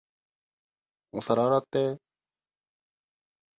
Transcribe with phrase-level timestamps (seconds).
[1.11, 1.97] お皿洗って。